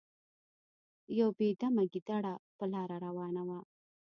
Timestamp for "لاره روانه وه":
2.73-3.59